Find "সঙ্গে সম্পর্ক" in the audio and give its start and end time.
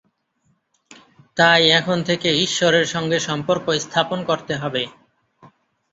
2.85-3.65